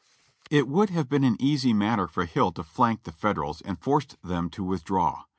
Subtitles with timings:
[0.49, 4.17] It would have been an easy matter for Hill to flank the Federals and forced
[4.23, 5.25] them to withdraw.